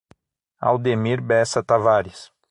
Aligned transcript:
Aldemir 0.59 1.21
Bessa 1.21 1.61
Tavares 1.61 2.31